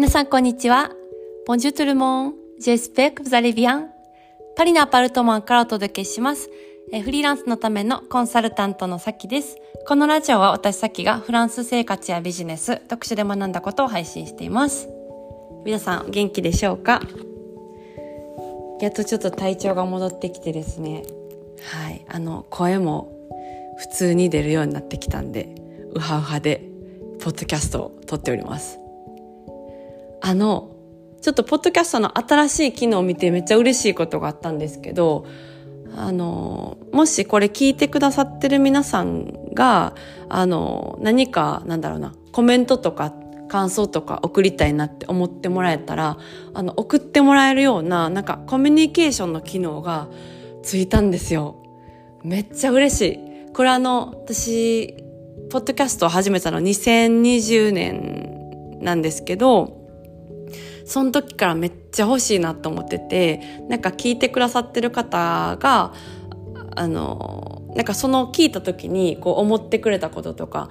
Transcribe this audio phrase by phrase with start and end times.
[0.00, 0.92] 皆さん、こんにちは。
[1.46, 2.32] Bonjour tout le monde.
[2.58, 3.88] J'espère que vous allez bien.
[4.56, 6.48] パリのアパルトマンからお届けします。
[6.90, 9.58] えフリーランスのためのコンサルタントのさきです。
[9.86, 14.88] このラジオは私さきがフランス生活やビジネス、読書で学んだことを配信しています。
[15.66, 17.02] 皆さん、元気でしょうか？
[18.80, 21.02] やっとちょっと体調が戻ってきてですね。
[21.62, 22.06] はい。
[22.08, 23.12] あの、声も
[23.76, 25.54] 普通に出るようになってきたんで、
[25.92, 26.64] うはうはで、
[27.22, 28.79] ポッドキャストを撮っております。
[30.20, 30.76] あの、
[31.20, 35.26] ちょっとポッドキャストの新しい機能を見てめっちゃ嬉しいことがあったんですけど、
[35.96, 39.94] あの、もしこれ聞いてくださってる皆さんが、
[40.28, 43.12] あの、何か、なんだろうな、コメントとか
[43.48, 46.16] 感想とか送りたいなって思ってもらえたら、
[46.54, 50.08] あの、送ってもらえるような、なんかコミュニケーションの機能が
[50.62, 51.56] ついたんですよ。
[52.22, 53.52] めっちゃ嬉しい。
[53.52, 54.94] これあの、私、
[55.50, 59.79] ポッドキャストを始めたの2020年なんですけど、
[60.90, 65.94] その時からめっちゃ欲しいなと思っててなんか聞いてくださってる方が
[66.74, 70.68] あのなんかその聞いた時にこう思ってくれたこととか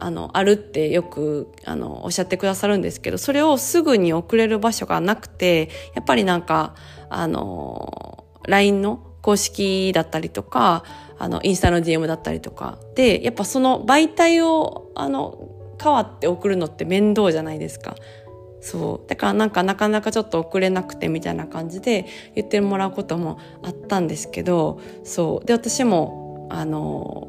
[0.00, 6.74] あのあるってよくあのおっしゃってくださるんですけどそれをすぐに送れる場所がなくてやっぱりなんか
[7.08, 10.82] あの LINE の公式だったりとか
[11.16, 15.48] あのインスタの DM だったりとかでやっぱその媒体をあの
[15.80, 17.94] 変わって送るのって面倒じゃないですか。
[18.60, 19.08] そう。
[19.08, 25.46] だからなんかなかなかちょっと遅れなくてみたいな感じで言ってもらうこともあったんですけどそう。
[25.46, 27.28] で私もあの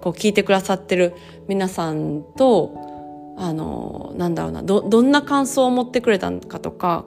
[0.06, 1.14] う聞いてくださってる
[1.48, 7.04] 皆さんとあのなんだろうなどどんな感想を持ってくれたのかとか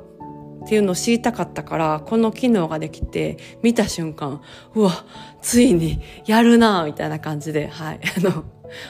[0.65, 4.41] っていうのを知りたかったからこの機能ができて見た瞬間
[4.75, 5.05] うわ
[5.41, 8.43] ついにやるなみたいな感じではいあの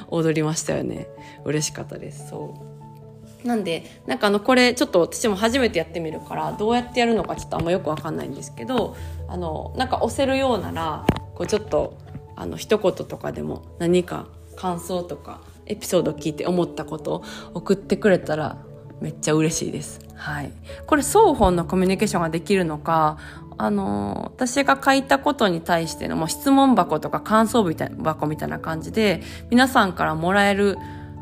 [0.08, 1.08] 踊りましたよね。
[1.46, 2.30] 嬉しかったです。
[2.30, 2.87] そう。
[3.48, 8.96] なんでなんかあのこれちょっと私も初めてやってみるからどうやってやるのかちょっとあんまよくわかんないんですけど
[9.28, 11.98] あのなんか押せるようならこうちょっと
[12.36, 17.24] あの一言とかでも何か感想とかエピソード聞いて思ったことを
[17.54, 18.58] 送ってくれたら
[19.02, 20.00] めっちゃ嬉しいです。
[20.16, 20.52] はい。
[20.88, 23.18] これ双方のコミュニケーションができるのか、
[23.58, 29.22] あの、私が書いたことに対してのも質問箱とか感想箱みたいな感じで、
[29.52, 30.78] 皆さんからもらえる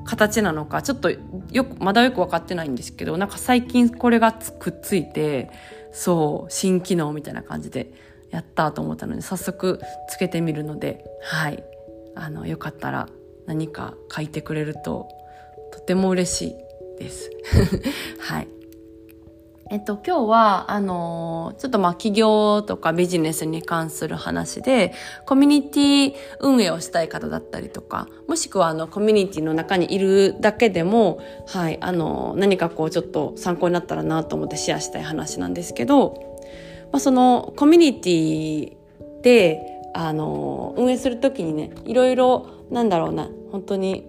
[0.06, 5.50] 形なのか、ちょっとよく、まだよく分かってないんですけど、なんか最近これがくっついて、
[5.92, 7.92] そう、新機能みたいな感じで
[8.30, 11.64] やったと思ったので、早速つけてみるので、はい。
[12.16, 13.10] あの、よかったら
[13.46, 15.10] 何か書いてくれると、
[15.74, 17.30] とても嬉しいです。
[18.20, 18.48] はい。
[19.72, 24.94] えっと、今日は、あのちょっとまあ企業とかビジネスに関する話で、
[25.26, 36.38] コミュニティ運営をしたい方だったりとか、もしくはあのコミュニティの中にいるだけでも、はい、あの何かこうちょっと参考になったらなと思ってシェアしたい話なんですけど、
[36.92, 38.74] まあそのコミュニティ
[39.24, 44.06] で、あの運営するときにね、いろいろ、なんだろうな、本当に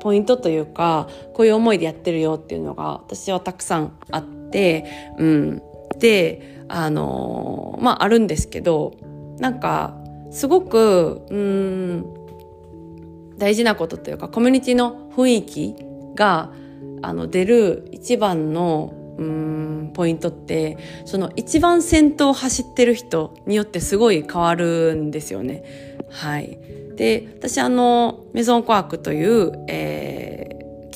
[0.00, 4.37] ポイントというか、こういう思いでやってるよっていうのが私はたくさんあって、、
[5.18, 5.62] うん。
[5.98, 8.94] で、あのまあ、あるんですけど、
[9.38, 9.96] なんか、
[10.30, 12.04] すごく、うん、
[13.38, 15.74] 大事なことというか、コミュニティの雰囲気
[16.14, 16.52] が、
[17.02, 25.64] あの、出る一番の、うん、ポイントって、その一番先頭を走ってる人によってすごい変わるんですよね。
[26.10, 26.58] はい。
[26.96, 30.47] で、私あの、メゾンコアクという、えー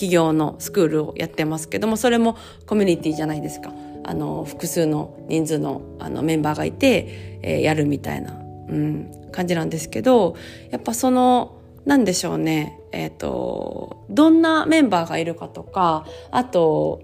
[0.03, 2.37] 企業のスクールをやってますけどもそれも
[2.67, 10.35] コミュニティじゃないですかあの複数の人数のあのメンバーがいて、えー、やるみたいな、うん、感じなんですけど
[10.73, 17.03] やっぱそのなんでしょうねえっ、ー、とどんなメンバーがいるかとかあと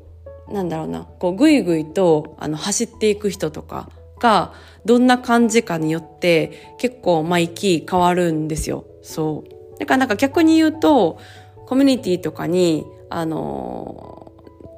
[0.48, 4.54] なんだろうなこうぐいぐいとあの走っていく人とかが
[4.84, 8.84] どんな感じかによって結構毎期変わるんですよ。
[9.02, 9.78] そう。
[9.78, 11.20] だからなんか逆に言うと
[11.68, 14.32] コミュニティとかに、あの、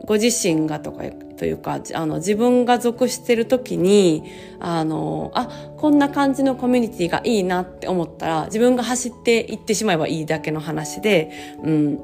[0.07, 1.05] ご自身がとか、
[1.37, 4.25] というか、あの、自分が属してる時に、
[4.59, 11.31] あの、あ、こんな感じのコミュニティがいいなって思ったら、自分が走っていってしまえばいいだけの話で、
[11.63, 12.01] うん。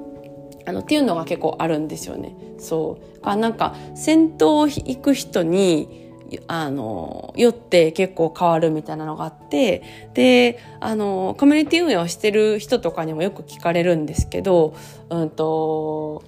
[0.66, 2.36] あの、っていうのが結構あるんですよね。
[2.58, 3.20] そう。
[3.20, 6.05] かなんか、先頭を行く人に、
[6.48, 9.82] あの、よって結構変わるみたいなのがあって、
[10.14, 14.74] で、あの、コミュニティ運営をしてる人とかにもよく聞かれるんですけど、
[15.10, 16.22] うんと、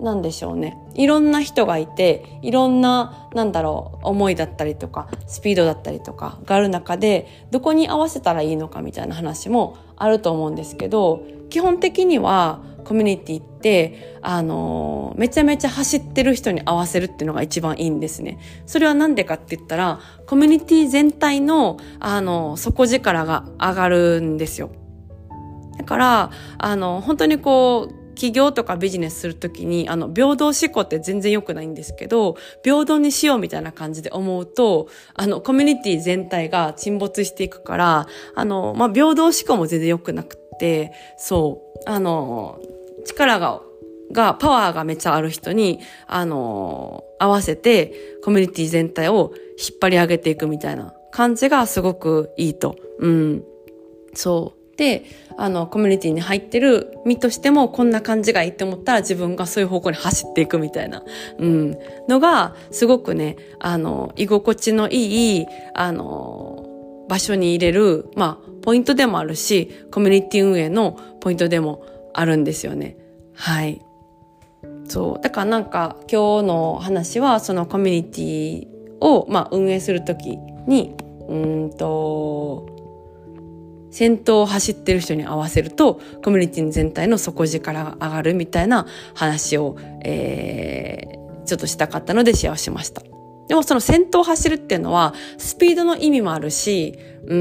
[0.00, 0.76] なんでしょうね。
[0.94, 18.38] いろんな人がいて、いろんな、なんだろう、思いだったりとか、スピードだったりとかがある中で、どこに合わせたらいいのかみたいな話もあると思うんですけど、基本的には、コミュニティって、あの、めちゃめちゃ走ってる人に合わせるっていうのが一番いいんですね。
[18.64, 24.70] それはなんでかって言ったら、コミュニティ全体の、あの、底力が上がるんですよ。
[25.76, 42.58] だから、あの、本当にこう、起業とかビジネスするときに、あの、平等思考って全然良くないんですけど、平等にしようみたいな感じで思うと、あの、コミュニティ全体が沈没していくから、あの、まあ、平等思考も全然良くなくて、そう、あの、
[43.08, 43.62] 力が
[44.12, 47.92] が、パワーがめっちゃある人に、あの合わせて、
[48.24, 52.76] コミュニティ全体を引っ張り上げていくみたいな感じがすごくいいと。
[52.98, 53.44] うん。
[54.14, 54.76] そう。
[54.78, 55.04] で、
[55.36, 61.02] あの、コミュニティに入ってる身としてもこんな感じがいいって思ったら自分がそういう方向に走っていくみたいな、
[61.38, 61.78] うん、
[62.08, 66.64] のが、すごくね、あの、居心地のいい、あの、
[67.08, 71.84] 場所に入れる、まあ、ポイントでもあるし、コミュニティ運営のポイントでも
[72.18, 72.96] あるんですよね。
[73.34, 73.80] はい。
[74.88, 75.22] そう。
[75.22, 78.66] だからなんか今日の話はそのコミュニティ
[79.00, 80.36] を、まあ、運営するとき
[80.66, 80.94] に、
[81.28, 81.36] う
[81.66, 82.66] んと、
[83.90, 93.02] 先頭を走ってる人に合わせると、コミュニティ全体の底力が上がるみたいな話を、えー、ちょっとしたかったのでシェアしました。
[93.48, 97.36] でもその先頭を走るっていうのは、スピードの意味もあるし、うー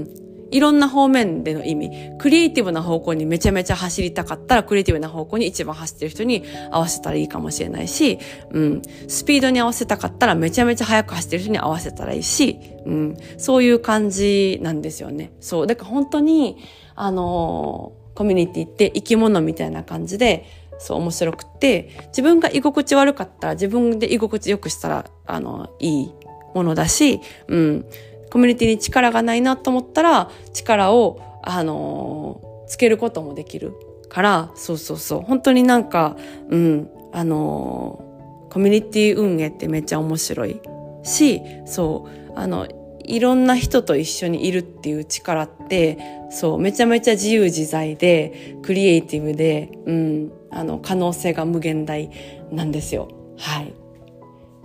[0.00, 0.08] ん、
[0.50, 1.90] いろんな方面での意味。
[2.18, 8.18] クリエイティブな方向にめちゃめちゃ走りたかったら、クリエイティブな方向に一番走ってる人に合わせたらいいかもしれないし、
[8.50, 15.32] うん、スピードに合わせたかったら、めちゃめちゃ速く走ってる人に合わせたらいいし、うん、そういう感じなんですよね。
[15.40, 15.66] そう。
[15.66, 16.56] だから本当に、
[16.94, 20.46] あのー、コミュニティって生き物みたいな感じで、
[20.78, 26.12] そう面白くって、自分が居心地悪かったら自分で居心地良くしたら、あの、いい
[26.54, 27.86] ものだし、うん。
[28.30, 33.74] コミュニティに力がないなと思ったら、力を、あのー、つけることもできる
[34.08, 35.20] から、そうそうそう。
[35.20, 36.16] 本当になんか、
[36.48, 40.60] うん、あのー、コミュニティ運営ってめっちゃ面白い
[41.02, 42.68] し、そう、あの、
[43.02, 45.98] いろんな人と一緒にいるっていう力って、
[46.30, 52.10] そう、めちゃめちゃ自由自在で、クリエイティブで、うん、あの、可能性が無限大
[52.52, 53.08] なんですよ。
[53.36, 53.72] はい。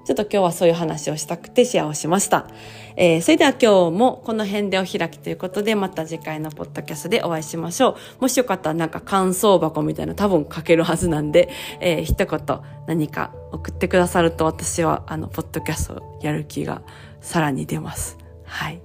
[0.05, 2.47] ちょっと今日はそういう話をしたくてシェアをしました。
[2.95, 8.21] えー、それでは今日もこの辺でお開きということで、また次回のポッドキャストでお会いしましょう。
[8.21, 11.49] もしよかったらなんか感想箱みたいな多分書けるはずなんで、
[11.79, 16.83] えー、一言何か送ってくださると私はあの、ポッドキャストやる気が
[17.19, 18.17] さらに出ます。
[18.45, 18.81] はい。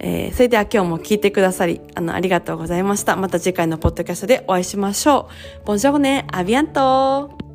[0.00, 3.16] えー、それでは今日も聞いてくださり、あの、ありがとうございました。
[3.16, 5.28] また次回のポッドキャストでお会いしましょ
[5.62, 5.66] う。
[5.66, 7.53] ボンジョーネ、アビアント